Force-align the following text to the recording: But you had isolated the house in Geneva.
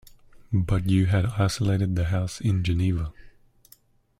But 0.51 0.89
you 0.89 1.05
had 1.05 1.27
isolated 1.27 1.95
the 1.95 2.05
house 2.05 2.41
in 2.41 2.63
Geneva. 2.63 3.13